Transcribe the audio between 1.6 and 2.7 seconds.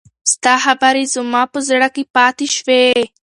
زړه کې پاتې